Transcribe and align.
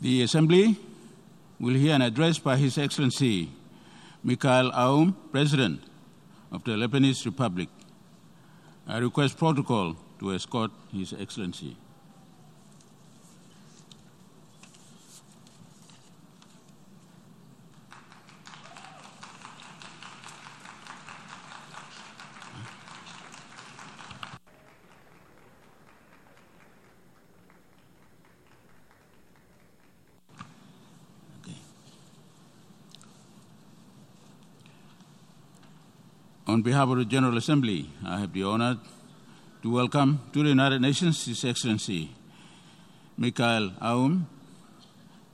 The 0.00 0.22
Assembly 0.22 0.76
will 1.58 1.74
hear 1.74 1.92
an 1.92 2.02
address 2.02 2.38
by 2.38 2.56
His 2.56 2.78
Excellency 2.78 3.50
Mikhail 4.22 4.70
Aoun, 4.70 5.12
President 5.32 5.80
of 6.52 6.62
the 6.62 6.72
Lebanese 6.72 7.24
Republic. 7.24 7.68
I 8.86 8.98
request 8.98 9.36
protocol 9.36 9.96
to 10.20 10.34
escort 10.34 10.70
His 10.92 11.12
Excellency. 11.18 11.76
On 36.48 36.62
behalf 36.62 36.88
of 36.88 36.96
the 36.96 37.04
General 37.04 37.36
Assembly, 37.36 37.90
I 38.02 38.20
have 38.20 38.32
the 38.32 38.42
honor 38.42 38.78
to 39.62 39.70
welcome 39.70 40.22
to 40.32 40.42
the 40.42 40.48
United 40.48 40.80
Nations 40.80 41.26
His 41.26 41.44
Excellency 41.44 42.10
Mikhail 43.18 43.70
Aoun, 43.82 44.24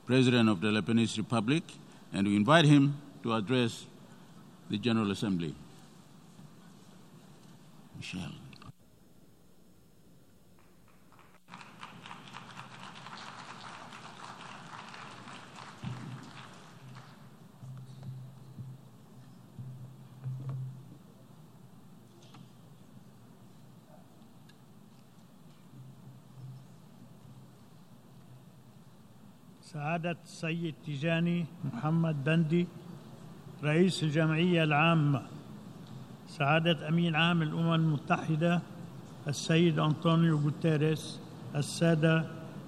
President 0.07 0.49
of 0.49 0.61
the 0.61 0.69
Lebanese 0.69 1.17
Republic, 1.17 1.63
and 2.13 2.27
we 2.27 2.35
invite 2.35 2.65
him 2.65 3.01
to 3.23 3.33
address 3.33 3.87
the 4.69 4.77
General 4.77 5.13
Assembly. 5.13 5.55
Michelle. 7.97 8.44
سعادة 29.73 30.17
السيد 30.25 30.75
تيجاني 30.85 31.47
محمد 31.65 32.25
بندي 32.25 32.67
رئيس 33.65 34.03
الجمعية 34.03 34.65
العامة 34.65 35.23
سعادة 36.29 36.89
أمين 36.89 37.15
عام 37.15 37.43
الأمم 37.43 37.75
المتحدة 37.75 38.61
السيد 39.29 39.79
أنطونيو 39.79 40.39
غوتيريس 40.39 41.21
السادة 41.57 42.25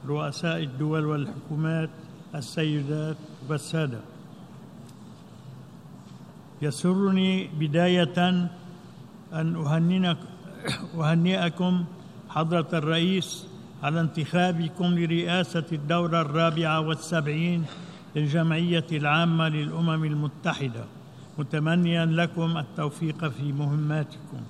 رؤساء 0.07 0.63
الدول 0.63 1.07
والحكومات 1.07 1.91
السيدات 2.35 3.17
والسادة. 3.49 4.01
يسرني 6.63 7.47
بداية 7.47 8.49
أن 9.33 9.57
أهنئكم 10.95 11.85
حضرة 12.29 12.69
الرئيس 12.73 13.47
على 13.83 14.01
انتخابكم 14.01 14.85
لرئاسة 14.85 15.65
الدورة 15.73 16.21
الرابعة 16.21 16.81
والسبعين 16.81 17.65
للجمعية 18.17 18.87
العامة 18.93 19.49
للأمم 19.49 20.05
المتحدة. 20.05 20.85
متمنيا 21.39 22.05
لكم 22.07 22.59
التوفيق 22.59 23.29
في 23.29 23.53
مهماتكم. 23.53 24.41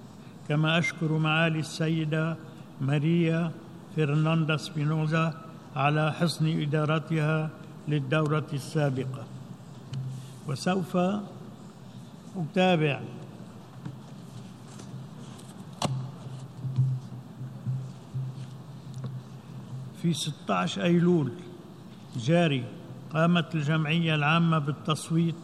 كما 0.48 0.78
أشكر 0.78 1.12
معالي 1.12 1.58
السيدة 1.58 2.36
ماريا 2.80 3.50
فرناندا 3.97 4.56
سبينوزا 4.56 5.34
على 5.77 6.12
حسن 6.12 6.62
إدارتها 6.62 7.50
للدورة 7.88 8.47
السابقة. 8.52 9.24
وسوف 10.48 10.98
أتابع 12.36 13.00
في 20.06 20.12
16 20.12 20.83
أيلول. 20.83 21.33
جاري 22.17 22.65
قامت 23.12 23.55
الجمعية 23.55 24.15
العامة 24.15 24.59
بالتصويت 24.59 25.34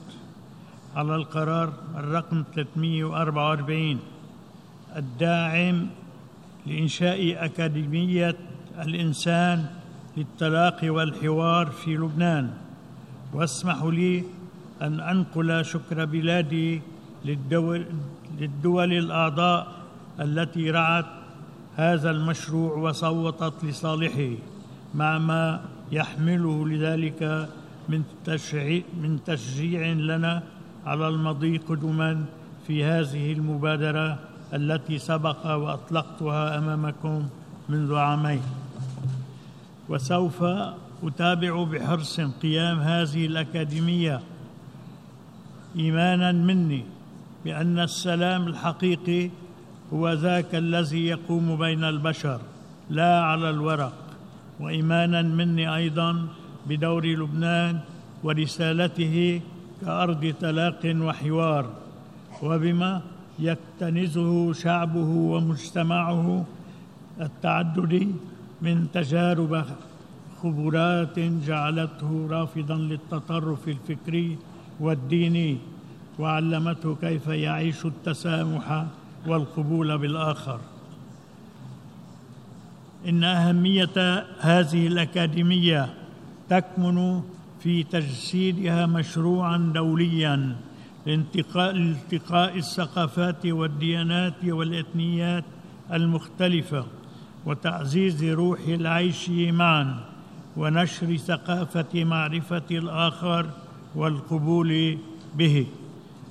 على 0.96 1.16
القرار 1.16 1.72
الرقم 1.96 2.44
344 2.54 3.98
الداعم 4.96 5.86
لإنشاء 6.66 7.44
أكاديمية 7.44 8.36
الإنسان 8.78 9.66
للتلاقي 10.16 10.90
والحوار 10.90 11.66
في 11.66 11.96
لبنان. 11.96 12.50
واسمحوا 13.34 13.92
لي 13.92 14.24
أن 14.82 15.00
أنقل 15.00 15.64
شكر 15.64 16.04
بلادي 16.04 16.82
للدول, 17.24 17.86
للدول 18.38 18.92
الأعضاء 18.92 19.72
التي 20.20 20.70
رعت 20.70 21.06
هذا 21.76 22.10
المشروع 22.10 22.76
وصوتت 22.76 23.64
لصالحه 23.64 24.51
مع 24.94 25.18
ما 25.18 25.60
يحمله 25.92 26.68
لذلك 26.68 27.48
من 27.88 28.02
تشجيع, 28.24 28.82
من 29.02 29.24
تشجيع 29.24 29.86
لنا 29.86 30.42
على 30.86 31.08
المضي 31.08 31.56
قدما 31.56 32.24
في 32.66 32.84
هذه 32.84 33.32
المبادرة 33.32 34.18
التي 34.54 34.98
سبق 34.98 35.46
وأطلقتها 35.46 36.58
أمامكم 36.58 37.28
منذ 37.68 37.94
عامين. 37.94 38.42
وسوف 39.88 40.44
أتابع 41.02 41.64
بحرص 41.64 42.20
قيام 42.20 42.78
هذه 42.80 43.26
الأكاديمية 43.26 44.20
إيمانا 45.76 46.32
مني 46.32 46.84
بأن 47.44 47.78
السلام 47.78 48.46
الحقيقي 48.46 49.30
هو 49.92 50.12
ذاك 50.12 50.54
الذي 50.54 51.06
يقوم 51.06 51.56
بين 51.56 51.84
البشر 51.84 52.40
لا 52.90 53.24
على 53.24 53.50
الورق. 53.50 54.01
وإيمانا 54.62 55.22
مني 55.22 55.76
أيضا 55.76 56.10
بدور 56.68 57.06
لبنان 57.06 57.80
ورسالته 58.24 59.40
كأرض 59.80 60.34
تلاق 60.40 60.82
وحوار 61.06 61.64
وبما 62.42 63.02
يكتنزه 63.38 64.52
شعبه 64.52 65.10
ومجتمعه 65.32 66.44
التعددي 67.20 68.08
من 68.62 68.86
تجارب 68.92 69.64
خبرات 70.42 71.18
جعلته 71.18 72.10
رافضا 72.30 72.74
للتطرف 72.74 73.68
الفكري 73.68 74.38
والديني 74.80 75.58
وعلمته 76.18 76.96
كيف 77.00 77.26
يعيش 77.26 77.86
التسامح 77.86 78.86
والقبول 79.26 79.98
بالآخر. 79.98 80.60
إن 83.08 83.24
أهمية 83.24 84.24
هذه 84.40 84.86
الأكاديمية 84.86 85.94
تكمن 86.48 87.22
في 87.60 87.82
تجسيدها 87.82 88.86
مشروعا 88.86 89.56
دوليا 89.74 90.56
لانتقاء 91.06 91.76
التقاء 91.76 92.56
الثقافات 92.58 93.46
والديانات 93.46 94.44
والإثنيات 94.44 95.44
المختلفة 95.92 96.86
وتعزيز 97.46 98.24
روح 98.24 98.60
العيش 98.68 99.30
معا 99.30 100.00
ونشر 100.56 101.16
ثقافة 101.16 102.04
معرفة 102.04 102.62
الآخر 102.70 103.46
والقبول 103.94 104.98
به 105.34 105.66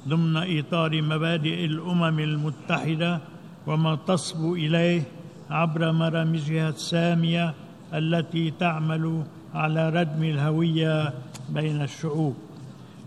ضمن 0.07 0.59
إطار 0.59 1.01
مبادئ 1.01 1.65
الأمم 1.65 2.19
المتحدة 2.19 3.19
وما 3.67 3.95
تصبو 3.95 4.55
إليه 4.55 5.03
عبر 5.51 5.91
برامجها 5.91 6.69
السامية 6.69 7.53
التي 7.93 8.51
تعمل 8.51 9.23
على 9.53 9.89
ردم 9.89 10.23
الهوية 10.23 11.13
بين 11.49 11.81
الشعوب 11.81 12.35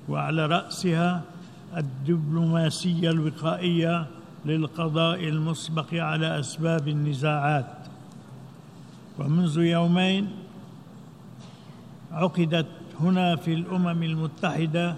وعلى 0.09 0.47
رأسها 0.47 1.23
الدبلوماسية 1.77 3.11
الوقائية 3.11 4.07
للقضاء 4.45 5.29
المسبق 5.29 5.95
على 5.95 6.41
أسباب 6.41 6.89
النزاعات. 6.89 7.67
ومنذ 9.19 9.59
يومين 9.59 10.29
عقدت 12.13 12.67
هنا 13.01 13.37
في 13.37 13.55
الأمم 13.55 14.03
المتحدة 14.03 14.95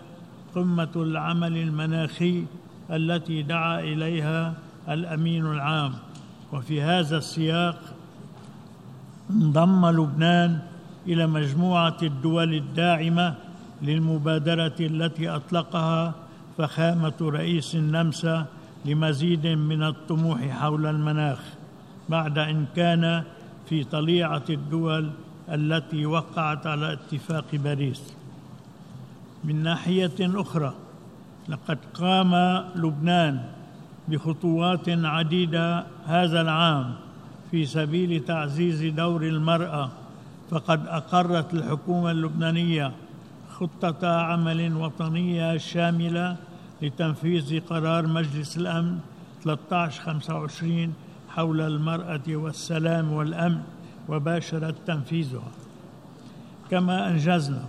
قمة 0.55 0.95
العمل 0.97 1.57
المناخي 1.57 2.45
التي 2.91 3.43
دعا 3.43 3.81
إليها 3.81 4.55
الأمين 4.89 5.47
العام. 5.47 6.06
وفي 6.57 6.83
هذا 6.83 7.19
السياق 7.19 7.79
انضم 9.31 9.87
لبنان 9.87 10.59
إلى 11.07 11.27
مجموعة 11.27 11.97
الدول 12.03 12.55
الداعمة 12.55 13.35
للمبادرة 13.83 14.75
التي 14.81 15.29
أطلقها 15.29 16.15
فخامة 16.59 17.15
رئيس 17.21 17.75
النمسا 17.75 18.47
لمزيد 18.85 19.47
من 19.47 19.83
الطموح 19.83 20.49
حول 20.49 20.87
المناخ 20.87 21.39
بعد 22.09 22.39
إن 22.39 22.67
كان 22.77 23.23
في 23.69 23.85
طليعة 23.85 24.45
الدول 24.51 25.11
التي 25.49 26.07
وقعت 26.07 26.67
على 26.67 26.93
اتفاق 26.93 27.45
باريس. 27.53 28.15
من 29.45 29.63
ناحية 29.63 30.17
أخرى 30.21 30.75
لقد 31.49 31.79
قام 31.95 32.35
لبنان 32.77 33.45
بخطوات 34.09 34.89
عديدة 34.89 35.87
هذا 36.07 36.41
العام 36.41 36.95
في 37.51 37.67
سبيل 37.67 38.25
تعزيز 38.25 38.85
دور 38.95 39.23
المرأة. 39.23 39.91
فقد 40.51 40.87
أقرت 40.87 41.55
الحكومة 41.55 42.11
اللبنانية 42.11 42.93
خطة 43.51 44.21
عمل 44.21 44.77
وطنية 44.77 45.57
شاملة 45.57 46.37
لتنفيذ 46.83 47.61
قرار 47.61 48.07
مجلس 48.07 48.57
الأمن 48.57 48.99
1325 49.47 50.95
حول 51.29 51.61
المرأة 51.61 52.23
والسلام 52.29 53.13
والأمن 53.13 53.61
وباشرت 54.09 54.75
تنفيذها. 54.87 55.51
كما 56.71 57.09
أنجزنا 57.09 57.65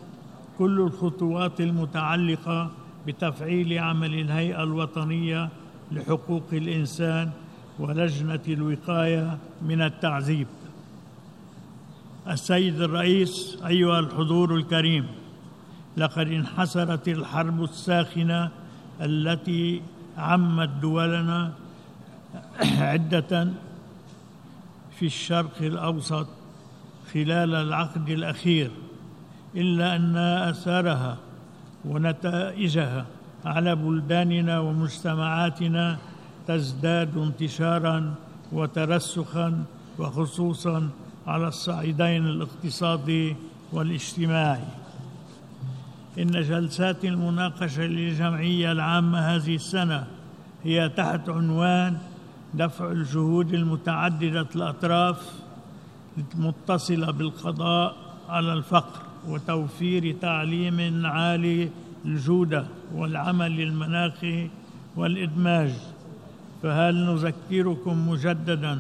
كل 0.58 0.80
الخطوات 0.82 1.62
المتعلقة 1.62 2.72
بتفعيل 3.08 3.80
عمل 3.80 4.14
الهيئة 4.14 4.64
الوطنية 4.64 5.50
لحقوق 5.92 6.48
الإنسان 6.54 7.30
ولجنة 7.80 8.42
الوقاية 8.48 9.38
من 9.62 9.82
التعذيب. 9.82 10.48
السيد 12.30 12.82
الرئيس 12.82 13.58
أيها 13.68 14.00
الحضور 14.00 14.56
الكريم 14.56 15.08
لقد 15.98 16.28
انحسرت 16.28 17.08
الحرب 17.08 17.64
الساخنة 17.64 18.50
التي 19.02 19.82
عمت 20.18 20.70
دولنا 20.70 21.54
عدة 22.92 23.48
في 25.00 25.06
الشرق 25.06 25.62
الأوسط 25.62 26.28
خلال 27.14 27.56
العقد 27.56 28.10
الأخير 28.10 28.72
إلا 29.56 29.96
أن 29.96 30.18
آثارها 30.18 31.18
ونتائجها 31.86 33.06
على 33.48 33.76
بلداننا 33.76 34.60
ومجتمعاتنا 34.60 35.98
تزداد 36.48 37.18
انتشارا 37.18 38.14
وترسخا 38.52 39.64
وخصوصا 40.00 40.90
على 41.28 41.48
الصعيدين 41.48 42.26
الاقتصادي 42.26 43.36
والاجتماعي. 43.74 44.68
إن 46.20 46.32
جلسات 46.32 47.06
المناقشة 47.06 47.84
للجمعية 47.84 48.72
العامة 48.72 49.20
هذه 49.20 49.56
السنة 49.56 50.08
هي 50.64 50.90
تحت 50.90 51.30
عنوان 51.30 51.98
دفع 52.54 52.92
الجهود 52.92 53.54
المتعددة 53.54 54.48
الأطراف 54.56 55.32
المتصلة 56.18 57.12
بالقضاء 57.12 57.96
على 58.30 58.54
الفقر 58.54 59.02
وتوفير 59.28 60.16
تعليم 60.22 61.06
عالي 61.06 61.70
الجوده 62.06 62.66
والعمل 62.96 63.62
المناخي 63.62 64.50
والإدماج 64.96 65.72
فهل 66.64 66.96
نذكركم 66.96 68.10
مجددا 68.10 68.80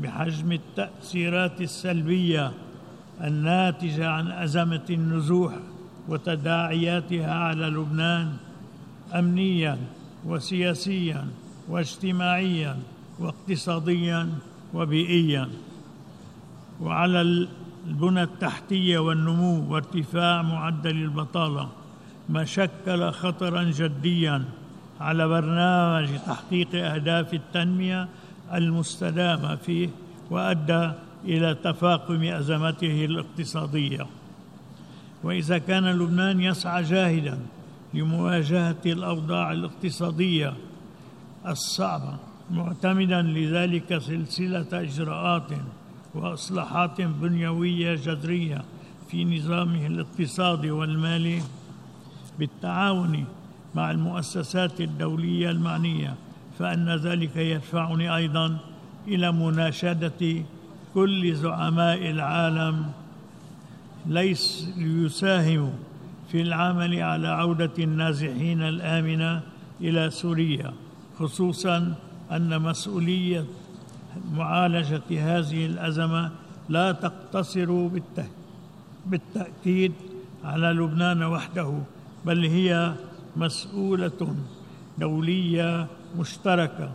بحجم 0.00 0.52
التأثيرات 0.52 1.60
السلبية 1.60 2.52
الناتجة 3.24 4.08
عن 4.08 4.30
أزمة 4.30 4.84
النزوح 4.90 5.52
وتداعياتها 6.08 7.34
على 7.34 7.66
لبنان 7.66 8.36
امنيا 9.14 9.78
وسياسيا 10.26 11.26
واجتماعيا 11.68 12.76
واقتصاديا 13.18 14.28
وبيئيا؟ 14.74 15.48
وعلى 16.80 17.20
البنى 17.86 18.22
التحتية 18.22 18.98
والنمو 18.98 19.72
وارتفاع 19.72 20.42
معدل 20.42 20.90
البطالة 20.90 21.68
ما 22.30 22.44
شكل 22.44 23.10
خطرا 23.10 23.62
جديا 23.62 24.44
على 25.00 25.28
برنامج 25.28 26.08
تحقيق 26.26 26.68
أهداف 26.74 27.34
التنمية 27.34 28.08
المستدامة 28.54 29.56
فيه 29.56 29.88
وأدى 30.30 30.92
إلى 31.24 31.54
تفاقم 31.54 32.22
أزمته 32.22 33.04
الاقتصادية. 33.04 34.06
وإذا 35.24 35.58
كان 35.58 35.84
لبنان 35.84 36.40
يسعى 36.40 36.82
جاهدا 36.82 37.38
لمواجهة 37.94 38.82
الأوضاع 38.86 39.52
الاقتصادية 39.52 40.54
الصعبة 41.46 42.16
معتمدا 42.50 43.22
لذلك 43.22 43.98
سلسلة 43.98 44.66
إجراءات 44.72 45.50
وإصلاحات 46.14 47.00
بنيوية 47.00 47.94
جذرية 47.94 48.64
في 49.10 49.24
نظامه 49.24 49.86
الاقتصادي 49.86 50.70
والمالي 50.70 51.42
بالتعاون 52.40 53.24
مع 53.74 53.90
المؤسسات 53.90 54.80
الدولية 54.80 55.50
المعنية 55.50 56.14
فإن 56.58 56.88
ذلك 56.88 57.36
يدفعني 57.36 58.16
أيضا 58.16 58.56
إلى 59.08 59.32
مناشدة 59.32 60.44
كل 60.94 61.34
زعماء 61.34 62.10
العالم. 62.10 62.86
ليس 64.06 64.68
ليساهموا 64.76 65.72
في 66.32 66.42
العمل 66.42 67.02
على 67.02 67.28
عودة 67.28 67.70
النازحين 67.78 68.62
الآمنة 68.62 69.42
إلى 69.80 70.10
سوريا 70.10 70.72
خصوصا 71.18 71.94
أن 72.32 72.62
مسؤولية 72.62 73.44
معالجة 74.32 75.02
هذه 75.10 75.66
الأزمة 75.66 76.30
لا 76.68 76.92
تقتصر 76.92 77.88
بالتأكيد 79.06 79.92
على 80.44 80.66
لبنان 80.66 81.22
وحده. 81.22 81.82
بل 82.26 82.44
هي 82.44 82.94
مسؤولة 83.36 84.36
دولية 84.98 85.86
مشتركة. 86.18 86.90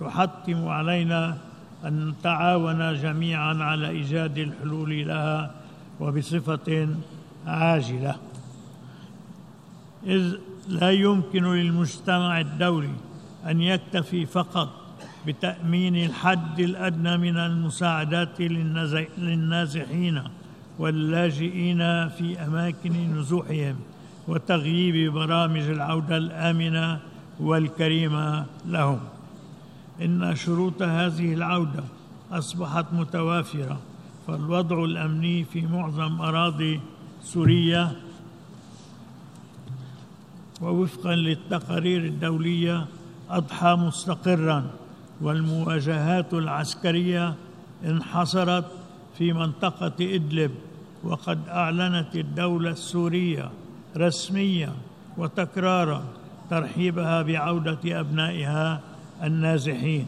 تحتم 0.00 0.68
علينا 0.68 1.38
أن 1.84 2.08
نتعاون 2.08 2.94
جميعا 2.94 3.54
على 3.54 3.88
إيجاد 3.88 4.38
الحلول 4.38 5.08
لها 5.08 5.54
وبصفة 6.00 6.88
عاجلة. 7.46 8.16
إذ 10.06 10.34
لا 10.68 10.90
يمكن 10.90 11.44
للمجتمع 11.44 12.40
الدولي 12.40 12.94
أن 13.46 13.60
يكتفي 13.60 14.26
فقط 14.26 14.68
بتأمين 15.26 15.96
الحد 15.96 16.60
الأدنى 16.60 17.16
من 17.16 17.36
المساعدات 17.38 18.40
للنازحين 19.18 20.22
واللاجئين 20.78 22.08
في 22.08 22.44
أماكن 22.46 22.92
نزوحهم. 23.18 23.76
وتغييب 24.28 25.12
برامج 25.12 25.62
العودة 25.62 26.16
الآمنة 26.16 27.00
والكريمة 27.40 28.46
لهم. 28.66 29.00
إن 30.02 30.34
شروط 30.36 30.82
هذه 30.82 31.34
العودة 31.34 31.84
أصبحت 32.32 32.86
متوافرة 32.92 33.80
فالوضع 34.26 34.84
الأمني 34.84 35.44
في 35.44 35.66
معظم 35.66 36.20
أراضي 36.20 36.80
سوريا 37.22 37.92
ووفقا 40.60 41.14
للتقارير 41.14 42.04
الدولية 42.04 42.86
أضحى 43.30 43.74
مستقرا 43.74 44.70
والمواجهات 45.20 46.34
العسكرية 46.34 47.34
انحصرت 47.84 48.64
في 49.18 49.32
منطقة 49.32 49.92
إدلب 50.00 50.50
وقد 51.04 51.48
أعلنت 51.48 52.16
الدولة 52.16 52.70
السورية 52.70 53.50
رسميا 53.96 54.72
وتكرارا 55.16 56.04
ترحيبها 56.50 57.22
بعودة 57.22 58.00
أبنائها 58.00 58.80
النازحين. 59.22 60.06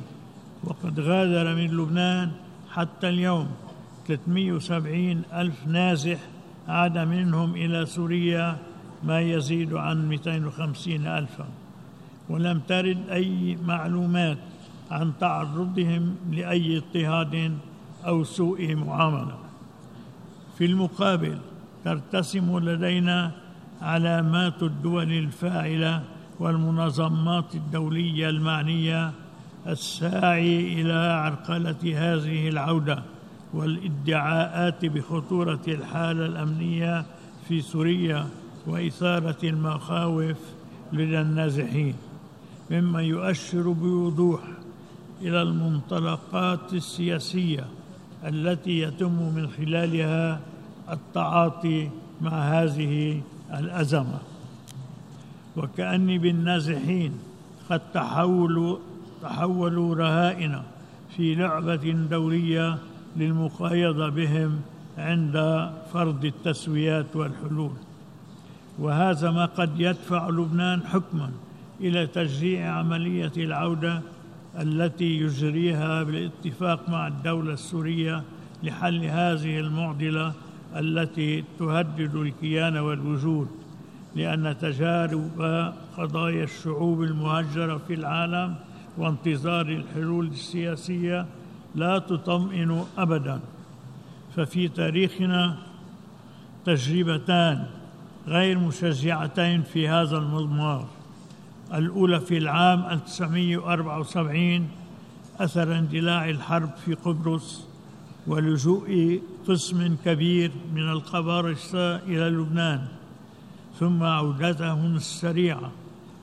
وقد 0.64 1.00
غادر 1.00 1.54
من 1.54 1.66
لبنان 1.66 2.30
حتى 2.70 3.08
اليوم 3.08 3.48
370 4.06 5.22
ألف 5.32 5.66
نازح 5.66 6.18
عاد 6.68 6.98
منهم 6.98 7.54
إلى 7.54 7.86
سوريا 7.86 8.56
ما 9.02 9.20
يزيد 9.20 9.74
عن 9.74 10.08
250 10.08 11.06
ألفا. 11.06 11.46
ولم 12.28 12.60
ترد 12.68 13.08
أي 13.10 13.58
معلومات 13.64 14.38
عن 14.90 15.12
تعرضهم 15.20 16.16
لأي 16.30 16.78
اضطهاد 16.78 17.58
أو 18.06 18.24
سوء 18.24 18.74
معاملة. 18.74 19.38
في 20.58 20.64
المقابل 20.64 21.38
ترتسم 21.84 22.58
لدينا 22.58 23.43
علامات 23.84 24.62
الدول 24.62 25.12
الفاعلة 25.12 26.02
والمنظمات 26.40 27.54
الدولية 27.54 28.28
المعنية 28.28 29.12
الساعي 29.66 30.80
إلى 30.80 30.92
عرقلة 30.92 31.76
هذه 31.84 32.48
العودة 32.48 33.02
والادعاءات 33.54 34.84
بخطورة 34.84 35.60
الحالة 35.68 36.26
الأمنية 36.26 37.04
في 37.48 37.60
سوريا 37.60 38.26
وإثارة 38.66 39.36
المخاوف 39.44 40.36
لدى 40.92 41.20
النازحين. 41.20 41.94
مما 42.70 43.02
يؤشر 43.02 43.70
بوضوح 43.70 44.40
إلى 45.22 45.42
المنطلقات 45.42 46.72
السياسية 46.72 47.64
التي 48.24 48.78
يتم 48.78 49.34
من 49.34 49.48
خلالها 49.48 50.40
التعاطي 50.90 51.90
مع 52.20 52.30
هذه 52.30 53.20
الأزمة. 53.58 54.18
وكأني 55.56 56.18
بالنازحين 56.18 57.12
قد 57.70 57.80
تحولوا 57.94 58.78
تحولوا 59.22 59.94
رهائن 59.94 60.62
في 61.16 61.34
لعبة 61.34 61.90
دولية 62.10 62.78
للمقايضة 63.16 64.08
بهم 64.08 64.60
عند 64.98 65.70
فرض 65.92 66.24
التسويات 66.24 67.16
والحلول. 67.16 67.72
وهذا 68.78 69.30
ما 69.30 69.44
قد 69.44 69.80
يدفع 69.80 70.28
لبنان 70.28 70.82
حكما 70.82 71.30
إلى 71.80 72.06
تشجيع 72.06 72.72
عملية 72.72 73.32
العودة 73.36 74.00
التي 74.60 75.20
يجريها 75.20 76.02
بالاتفاق 76.02 76.88
مع 76.88 77.06
الدولة 77.06 77.52
السورية 77.52 78.22
لحل 78.62 79.04
هذه 79.04 79.60
المعضلة 79.60 80.32
التي 80.74 81.44
تهدد 81.58 82.14
الكيان 82.14 82.76
والوجود 82.76 83.48
لأن 84.16 84.56
تجارب 84.60 85.30
قضايا 85.96 86.44
الشعوب 86.44 87.02
المهجرة 87.02 87.78
في 87.86 87.94
العالم 87.94 88.54
وانتظار 88.98 89.68
الحلول 89.68 90.26
السياسية 90.26 91.26
لا 91.74 91.98
تطمئن 91.98 92.84
ابدا. 92.98 93.40
ففي 94.36 94.68
تاريخنا 94.68 95.56
تجربتان 96.64 97.66
غير 98.26 98.58
مشجعتين 98.58 99.62
في 99.62 99.88
هذا 99.88 100.16
المضمار. 100.16 100.86
الأولى 101.74 102.20
في 102.20 102.38
العام 102.38 102.84
1974 102.84 104.68
أثر 105.40 105.78
اندلاع 105.78 106.30
الحرب 106.30 106.70
في 106.84 106.94
قبرص 106.94 107.73
ولجوء 108.26 109.20
قسم 109.48 109.96
كبير 110.04 110.50
من 110.74 110.88
القبارصة 110.88 111.96
إلى 111.96 112.28
لبنان 112.28 112.86
ثم 113.80 114.02
عودتهم 114.02 114.96
السريعة 114.96 115.72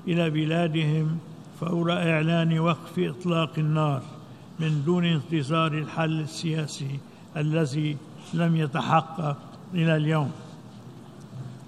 إلى 0.07 0.29
بلادهم 0.29 1.17
فور 1.59 1.91
إعلان 1.91 2.59
وقف 2.59 2.99
إطلاق 2.99 3.51
النار 3.57 4.01
من 4.59 4.83
دون 4.85 5.05
انتظار 5.05 5.73
الحل 5.73 6.19
السياسي 6.19 6.99
الذي 7.37 7.97
لم 8.33 8.55
يتحقق 8.55 9.37
إلى 9.73 9.95
اليوم. 9.95 10.31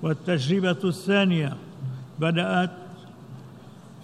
والتجربة 0.02 0.78
الثانية 0.84 1.58
بدأت 2.20 2.72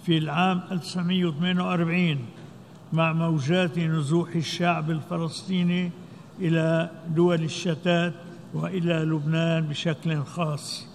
في 0.06 0.18
العام 0.18 0.60
1948 0.70 2.18
مع 2.92 3.12
موجات 3.12 3.78
نزوح 3.78 4.34
الشعب 4.34 4.90
الفلسطيني 4.90 5.90
إلى 6.40 6.90
دول 7.14 7.42
الشتات 7.42 8.12
وإلى 8.54 8.94
لبنان 8.94 9.62
بشكل 9.66 10.22
خاص 10.22 10.86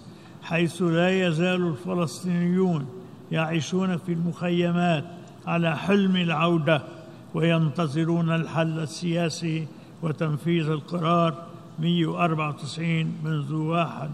حيث 0.43 0.81
لا 0.81 1.27
يزال 1.27 1.67
الفلسطينيون 1.67 2.87
يعيشون 3.31 3.97
في 3.97 4.13
المخيمات 4.13 5.05
على 5.47 5.77
حلم 5.77 6.15
العودة 6.15 6.81
وينتظرون 7.33 8.35
الحل 8.35 8.79
السياسي 8.79 9.67
وتنفيذ 10.01 10.69
القرار 10.69 11.43
194 11.79 13.13
منذ 13.23 13.53
واحد 13.53 14.09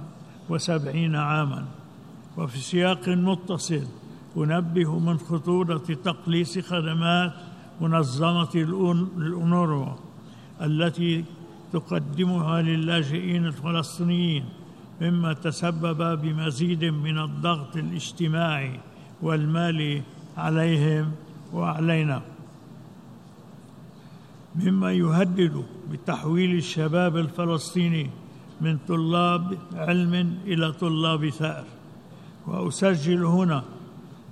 وسبعين 0.50 1.16
عاما. 1.16 1.66
وفي 2.38 2.58
سياق 2.60 3.08
متصل 3.10 3.84
أنبه 4.38 5.00
من 5.00 5.18
خطورة 5.18 5.78
تقليص 6.04 6.60
خدمات 6.60 7.34
منظمة 7.82 8.50
الأونروا 8.56 9.96
التي 10.62 11.26
تقدمها 11.74 12.62
للاجئين 12.62 13.46
الفلسطينيين 13.46 14.46
مما 15.02 15.34
تسبب 15.34 16.22
بمزيد 16.22 16.84
من 16.86 17.18
الضغط 17.20 17.78
الاجتماعي 17.78 18.80
والمالي 19.22 20.02
عليهم 20.38 21.12
وعلينا. 21.54 22.22
مما 24.56 24.92
يهدد 24.92 25.66
بتحويل 25.92 26.56
الشباب 26.56 27.18
الفلسطيني 27.18 28.10
من 28.62 28.78
طلاب 28.88 29.58
علم 29.74 30.38
إلى 30.46 30.72
طلاب 30.72 31.30
ثأر. 31.30 31.66
وأسجل 32.48 33.26
هنا 33.26 33.64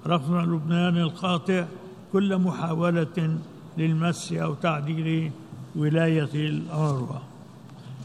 رفض 0.07 0.33
لبنان 0.33 0.97
القاطع 0.97 1.65
كل 2.13 2.37
محاولة 2.37 3.37
للمس 3.77 4.33
أو 4.33 4.53
تعديل 4.53 5.31
ولاية 5.75 6.29
الأروى 6.33 7.21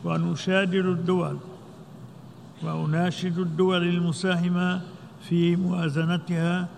وأن 0.05 0.33
أشادر 0.33 0.93
الدول. 0.93 1.37
وأناشد 2.63 3.39
الدول 3.39 3.83
المساهمة 3.89 4.81
في 5.29 5.57
موازنتها 5.57 6.69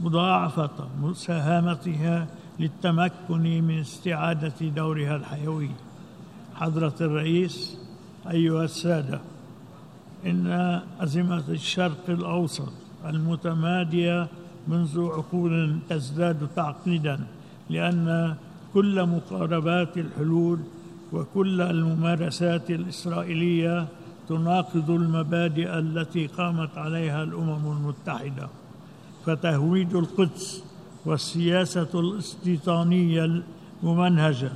مضاعفة 0.00 0.70
مساهمتها 1.02 2.26
للتمكن 2.60 3.62
من 3.62 3.78
استعادة 3.80 4.54
دورها 4.60 5.16
الحيوي. 5.16 5.70
حضرة 6.54 6.94
الرئيس 7.00 7.78
أيها 8.30 8.64
السادة 8.64 9.20
إن 10.26 10.80
أزمة 11.00 11.44
الشرق 11.48 12.04
الأوسط 12.08 12.72
المتمادية 13.04 14.28
منذ 14.68 15.00
عقود 15.00 15.78
تزداد 15.88 16.48
تعقيدا 16.56 17.20
لأن 17.70 18.34
كل 18.74 19.06
مقاربات 19.06 19.98
الحلول 19.98 20.58
وكل 21.12 21.60
الممارسات 21.60 22.70
الإسرائيلية 22.70 23.86
تناقض 24.28 24.90
المبادئ 24.90 25.78
التي 25.78 26.26
قامت 26.26 26.78
عليها 26.78 27.22
الأمم 27.22 27.72
المتحدة. 27.72 28.48
فتهويد 29.26 29.94
القدس 29.94 30.64
والسياسة 31.04 31.88
الاستيطانية 31.94 33.42
الممنهجة 33.82 34.52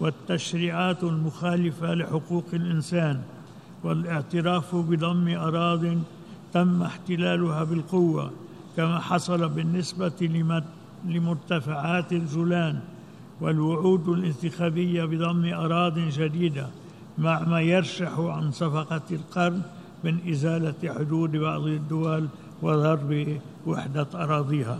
والتشريعات 0.00 1.04
المخالفة 1.04 1.94
لحقوق 1.94 2.44
الإنسان 2.52 3.20
والاعتراف 3.84 4.76
بضم 4.76 5.28
أراض 5.36 5.84
تم 6.52 6.82
احتلالها 6.82 7.64
بالقوة 7.64 8.30
كما 8.76 8.98
حصل 8.98 9.48
بالنسبة 9.48 10.46
لمرتفعات 11.04 12.12
الجولان 12.12 12.80
والوعود 13.40 14.08
الانتخابية 14.08 15.04
بضم 15.04 15.44
أراض 15.54 15.98
جديدة 15.98 16.66
مع 17.18 17.42
ما 17.42 17.60
يرشح 17.60 18.18
عن 18.18 18.50
صفقة 18.52 19.02
القرن 19.10 19.62
من 20.04 20.18
إزالة 20.30 20.94
حدود 20.94 21.36
بعض 21.36 21.66
الدول 21.66 22.28
وضرب 22.62 23.40
وحدة 23.66 24.06
أراضيها. 24.14 24.78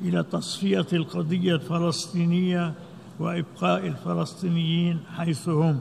إلى 0.00 0.22
تصفية 0.22 0.86
القضية 0.92 1.54
الفلسطينية 1.54 2.74
وإبقاء 3.18 3.86
الفلسطينيين 3.86 4.98
حيث 5.16 5.48
هم 5.48 5.80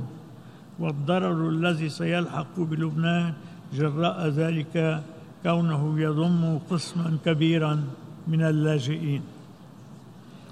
والضرر 0.79 1.49
الذي 1.49 1.89
سيلحق 1.89 2.59
بلبنان 2.59 3.33
جراء 3.73 4.27
ذلك 4.27 5.03
كونه 5.43 5.99
يضم 5.99 6.59
قسما 6.69 7.17
كبيرا 7.25 7.83
من 8.27 8.41
اللاجئين. 8.41 9.21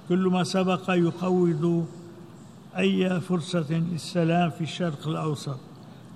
كل 0.09 0.27
ما 0.27 0.43
سبق 0.43 0.89
يقوض 0.89 1.85
أي 2.77 3.19
فرصة 3.19 3.65
للسلام 3.69 4.49
في 4.49 4.61
الشرق 4.61 5.07
الأوسط 5.07 5.59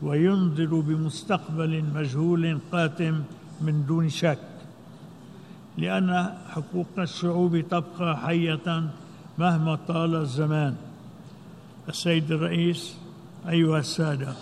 وينذر 0.02 0.80
بمستقبل 0.80 1.84
مجهول 1.96 2.60
قاتم 2.72 3.24
من 3.62 3.86
دون 3.86 4.10
شك. 4.10 4.40
لأن 5.78 6.34
حقوق 6.50 6.88
الشعوب 7.00 7.60
تبقى 7.60 8.18
حية 8.18 8.90
مهما 9.38 9.76
طال 9.88 10.16
الزمان. 10.16 10.76
السيد 11.90 12.32
الرئيس 12.32 12.96
أيها 13.50 13.80
السادة 13.80 14.34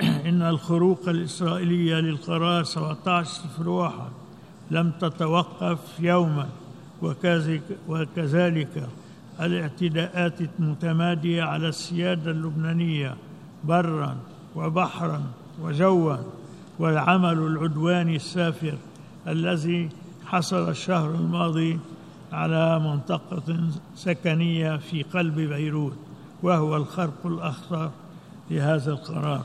إن 0.28 0.42
الخروق 0.42 1.08
الإسرائيلية 1.08 1.94
للقرار 1.94 2.60
1701 2.60 3.94
لم 4.70 4.90
تتوقف 5.00 6.00
يوما. 6.00 6.48
وكذلك 7.02 8.88
الاعتداءات 9.40 10.34
المتمادية 10.40 11.42
على 11.42 11.68
السيادة 11.68 12.30
اللبنانية 12.30 13.16
برا 13.64 14.16
وبحرا 14.56 15.22
وجوا 15.62 16.16
والعمل 16.78 17.38
العدواني 17.38 18.16
السافر 18.16 18.74
الذي 19.28 19.88
حصل 20.26 20.68
الشهر 20.68 21.14
الماضي 21.14 21.78
على 22.32 22.78
منطقة 22.78 23.58
سكنية 23.94 24.76
في 24.76 25.02
قلب 25.02 25.34
بيروت 25.34 25.96
وهو 26.42 26.76
الخرق 26.76 27.26
الأخطر 27.26 27.90
لهذا 28.50 28.92
القرار. 28.92 29.44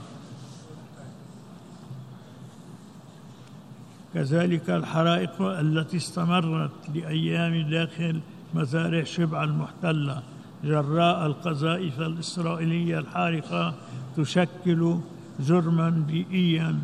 كذلك 4.15 4.69
الحرائق 4.69 5.41
التي 5.41 5.97
استمرت 5.97 6.71
لأيام 6.95 7.69
داخل 7.69 8.19
مزارع 8.53 9.03
شبع 9.03 9.43
المحتلة 9.43 10.21
جراء 10.63 11.25
القذائف 11.25 12.01
الإسرائيلية 12.01 12.99
الحارقة 12.99 13.73
تشكل 14.17 14.97
جرما 15.39 15.89
بيئيا 15.89 16.79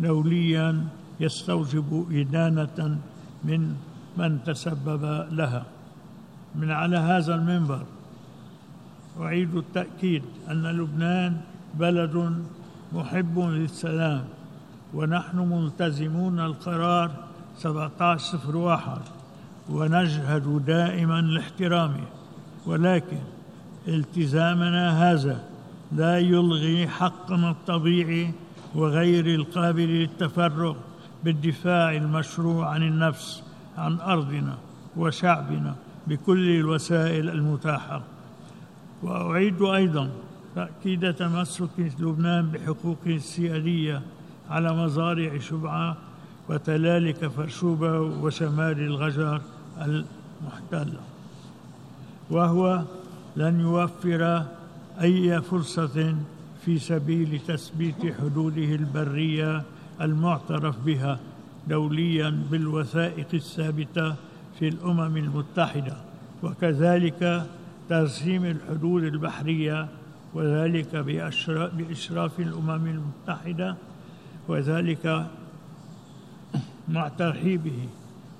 دوليا 0.00 0.86
يستوجب 1.20 2.06
إدانة 2.12 2.98
من 3.44 3.74
من 4.16 4.38
تسبب 4.46 5.26
لها. 5.32 5.64
من 6.54 6.70
على 6.70 6.96
هذا 6.96 7.34
المنبر 7.34 7.82
أعيد 9.20 9.54
التأكيد 9.54 10.22
أن 10.50 10.62
لبنان 10.62 11.40
بلد 11.74 12.44
محب 12.92 13.38
للسلام. 13.38 14.24
ونحن 14.94 15.38
ملتزمون 15.38 16.40
القرار 16.40 17.10
1701 17.64 18.98
ونجهد 19.70 20.64
دائما 20.66 21.20
لاحترامه. 21.20 22.04
ولكن 22.66 23.18
التزامنا 23.88 25.12
هذا 25.12 25.44
لا 25.92 26.18
يلغي 26.18 26.88
حقنا 26.88 27.50
الطبيعي 27.50 28.32
وغير 28.74 29.26
القابل 29.26 29.88
للتفرغ 29.88 30.76
بالدفاع 31.24 31.96
المشروع 31.96 32.68
عن 32.68 32.82
النفس 32.82 33.42
عن 33.78 34.00
أرضنا 34.00 34.58
وشعبنا 34.96 35.74
بكل 36.06 36.50
الوسائل 36.50 37.30
المتاحة. 37.30 38.02
وأعيد 39.02 39.62
أيضا 39.62 40.10
تأكيد 40.54 41.14
تمسك 41.14 41.92
لبنان 41.98 42.46
بحقوقه 42.46 43.16
السياديه 43.16 44.02
على 44.50 44.72
مزارع 44.72 45.38
شبعة 45.38 45.96
وتلالك 46.48 47.26
فرشوبة 47.26 48.00
وشمال 48.00 48.80
الغجر 48.80 49.40
المحتله 49.80 51.00
وهو 52.30 52.82
لن 53.36 53.60
يوفر 53.60 54.42
أي 55.00 55.42
فرصة 55.42 56.14
في 56.64 56.78
سبيل 56.78 57.40
تثبيت 57.48 58.14
حدوده 58.20 58.74
البرية 58.74 59.62
المعترف 60.00 60.76
بها 60.78 61.20
دوليا 61.68 62.42
بالوثائق 62.50 63.26
الثابتة 63.34 64.14
في 64.58 64.68
الأمم 64.68 65.16
المتحدة. 65.16 65.96
وكذلك 66.42 67.46
ترسيم 67.88 68.44
الحدود 68.44 69.02
البحرية 69.02 69.88
وذلك 70.34 70.96
بإشراف 71.76 72.40
الأمم 72.40 72.86
المتحدة 72.86 73.76
وذلك 74.48 75.26
مع 76.88 77.08
ترحيبه 77.08 77.78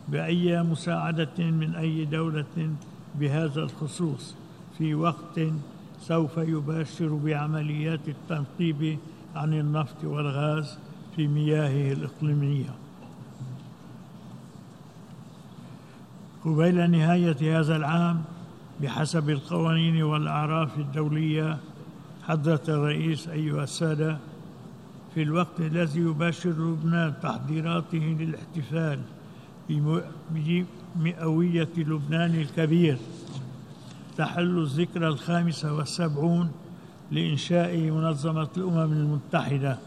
بأي 0.09 0.63
مساعدة 0.63 1.39
من 1.39 1.75
أي 1.75 2.05
دولة 2.05 2.71
بهذا 3.15 3.63
الخصوص. 3.63 4.35
في 4.79 4.95
وقت 4.95 5.41
سوف 6.01 6.37
يباشر 6.37 7.15
بعمليات 7.15 8.09
التنقيب 8.09 8.99
عن 9.37 9.55
النفط 9.55 10.05
والغاز 10.05 10.79
في 11.17 11.27
مياهه 11.29 11.93
الإقليمية. 11.93 12.75
قبيل 16.45 16.91
نهاية 16.91 17.61
هذا 17.61 17.77
العام 17.77 18.25
بحسب 18.83 19.31
القوانين 19.31 20.03
والأعراف 20.03 20.79
الدولية 20.79 21.59
حضرة 22.23 22.63
الرئيس 22.69 23.29
أيها 23.29 23.65
السادة 23.65 24.19
في 25.15 25.23
الوقت 25.23 25.61
الذي 25.61 26.01
يباشر 26.01 26.51
لبنان 26.51 27.15
تحضيراته 27.23 28.17
للاحتفال 28.21 28.99
بمئوية 30.97 31.69
لبنان 31.77 32.35
الكبير. 32.35 32.99
تحل 34.17 34.59
الذكرى 34.59 35.09
الخامسة 35.09 35.75
والسبعون 35.75 36.53
لإنشاء 37.11 37.77
منظمة 37.77 38.49
الأمم 38.57 38.93
المتحدة 38.93 39.79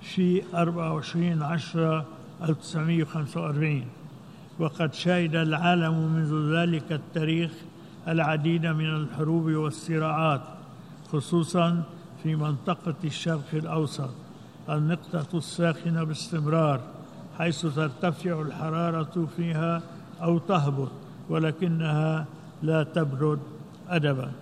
في 0.00 0.42
24 0.54 1.42
10 1.42 2.06
1945 2.42 3.84
وقد 4.58 4.94
شهد 4.94 5.36
العالم 5.36 5.94
منذ 5.94 6.56
ذلك 6.56 6.92
التاريخ 6.92 7.50
العديد 8.08 8.66
من 8.66 8.96
الحروب 8.96 9.44
والصراعات 9.44 10.42
خصوصا 11.12 11.82
في 12.22 12.36
منطقة 12.36 12.94
الشرق 13.04 13.48
الأوسط. 13.52 14.10
النقطة 14.68 15.38
الساخنة 15.38 16.04
باستمرار 16.04 16.80
حيث 17.38 17.66
ترتفع 17.66 18.40
الحرارة 18.40 19.28
فيها 19.36 19.82
أو 20.22 20.38
تهبط 20.38 20.90
ولكنها 21.28 22.26
لا 22.62 22.82
تبرد 22.82 23.38
أدبا. 23.88 24.32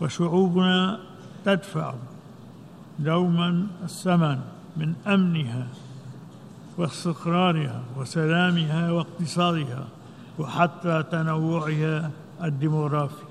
وشعوبنا 0.00 1.00
تدفع 1.44 1.94
دوما 2.98 3.66
الثمن 3.82 4.38
من 4.76 4.94
أمنها 5.06 5.66
واستقرارها 6.78 7.82
وسلامها 7.96 8.92
واقتصادها 8.92 9.84
وحتى 10.38 11.02
تنوعها 11.02 12.10
الديموغرافي. 12.44 13.24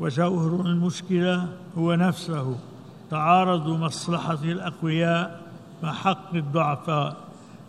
وجوهر 0.00 0.66
المشكلة 0.66 1.48
هو 1.78 1.94
نفسه 1.94 2.56
تعارض 3.10 3.68
مصلحة 3.68 4.38
الأقوياء 4.42 5.40
مع 5.82 5.92
حق 5.92 6.34
الضعفاء 6.34 7.16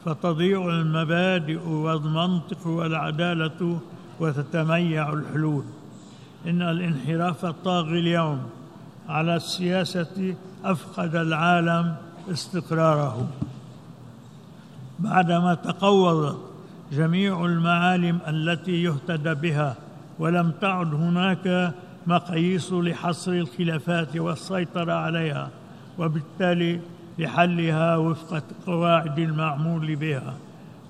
فتضيع 0.05 0.65
المبادئ 0.67 1.67
والمنطق 1.67 2.67
والعدالة 2.67 3.79
وتتميع 4.19 5.13
الحلول. 5.13 5.63
إن 6.47 6.61
الانحراف 6.61 7.45
الطاغي 7.45 7.99
اليوم 7.99 8.39
على 9.09 9.35
السياسة 9.35 10.35
أفقد 10.65 11.15
العالم 11.15 11.95
استقراره. 12.31 13.27
بعدما 14.99 15.53
تقوضت 15.53 16.37
جميع 16.91 17.45
المعالم 17.45 18.19
التي 18.27 18.83
يهتدى 18.83 19.33
بها 19.33 19.75
ولم 20.19 20.51
تعد 20.61 20.93
هناك 20.93 21.73
مقاييس 22.09 22.73
لحصر 22.73 23.31
الخلافات 23.31 24.17
والسيطرة 24.17 24.93
عليها 24.93 25.49
وبالتالي 25.99 26.79
لحلها 27.19 27.97
وفق 27.97 28.43
قواعد 28.65 29.19
المعمول 29.19 29.95
بها. 29.95 30.33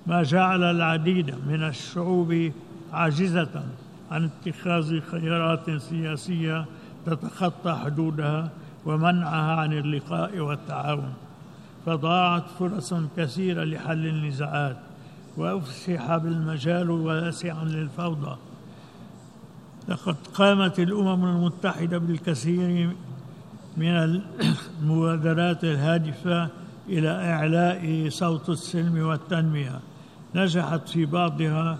ما 0.07 0.23
جعل 0.23 0.63
العديد 0.63 1.35
من 1.47 1.63
الشعوب 1.63 2.51
عاجزة 2.93 3.63
عن 4.11 4.29
اتخاذ 4.29 4.99
خيارات 5.01 5.71
سياسية 5.71 6.65
تتخطى 7.05 7.73
حدودها 7.85 8.49
ومنعها 8.85 9.55
عن 9.55 9.73
اللقاء 9.73 10.39
والتعاون. 10.39 11.13
فضاعت 11.85 12.43
فرص 12.59 12.93
كثيرة 13.17 13.63
لحل 13.63 14.07
النزاعات 14.07 14.77
وأفسح 15.37 16.17
بالمجال 16.17 16.89
واسعا 16.89 17.63
للفوضى. 17.63 18.37
لقد 19.89 20.15
قامت 20.33 20.79
الأمم 20.79 21.25
المتحدة 21.25 21.97
بالكثير 21.97 22.89
من 23.77 24.19
المبادرات 24.81 25.63
الهادفة 25.63 26.49
إلى 26.89 27.09
إعلاء 27.09 28.09
صوت 28.09 28.49
السلم 28.49 29.07
والتنمية. 29.07 29.79
نجحت 30.35 30.89
في 30.89 31.05
بعضها 31.05 31.77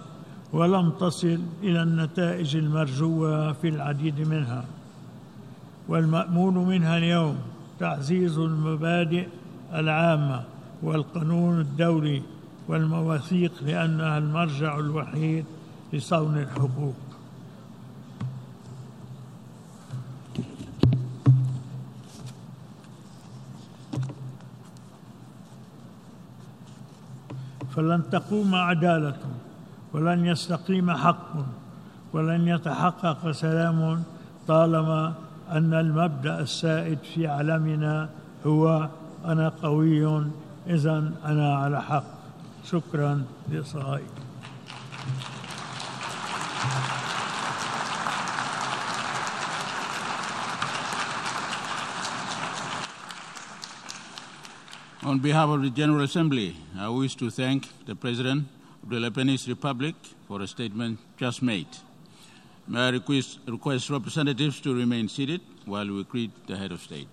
ولم 0.52 0.90
تصل 0.90 1.38
إلى 1.62 1.82
النتائج 1.82 2.56
المرجوة 2.56 3.52
في 3.52 3.68
العديد 3.68 4.28
منها. 4.28 4.64
والمأمول 5.88 6.54
منها 6.54 6.98
اليوم 6.98 7.38
تعزيز 7.78 8.38
المبادئ 8.38 9.26
العامة 9.74 10.42
والقانون 10.82 11.60
الدولي 11.60 12.22
والمواثيق 12.68 13.52
لأنها 13.62 14.18
المرجع 14.18 14.78
الوحيد 14.78 15.44
لصون 15.92 16.38
الحقوق. 16.38 17.09
فلن 27.76 28.02
تقوم 28.10 28.54
عدالة 28.54 29.16
ولن 29.92 30.24
يستقيم 30.24 30.90
حق 30.90 31.34
ولن 32.12 32.48
يتحقق 32.48 33.30
سلام 33.30 34.02
طالما 34.48 35.12
أن 35.50 35.74
المبدأ 35.74 36.40
السائد 36.40 36.98
في 37.14 37.26
عالمنا 37.26 38.08
هو 38.46 38.88
أنا 39.24 39.48
قوي 39.62 40.22
اذا 40.66 41.12
أنا 41.24 41.54
على 41.54 41.82
حق 41.82 42.04
شكرا 42.64 43.22
لإصغائي. 43.48 44.04
On 55.02 55.18
behalf 55.18 55.48
of 55.48 55.62
the 55.62 55.70
General 55.70 56.02
Assembly, 56.02 56.54
I 56.78 56.90
wish 56.90 57.14
to 57.16 57.30
thank 57.30 57.66
the 57.86 57.94
President 57.94 58.46
of 58.82 58.90
the 58.90 58.96
Lebanese 58.96 59.48
Republic 59.48 59.94
for 60.28 60.42
a 60.42 60.46
statement 60.46 60.98
just 61.16 61.40
made. 61.40 61.68
May 62.68 62.80
I 62.80 62.90
request, 62.90 63.38
request 63.48 63.88
representatives 63.88 64.60
to 64.60 64.74
remain 64.74 65.08
seated 65.08 65.40
while 65.64 65.86
we 65.86 66.04
greet 66.04 66.46
the 66.46 66.54
head 66.54 66.70
of 66.70 66.82
state. 66.82 67.08